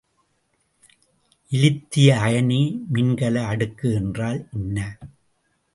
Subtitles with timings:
[1.51, 2.61] இலித்திய அயனி
[2.93, 4.77] மின்கல அடுக்கு என்றால் என்ன?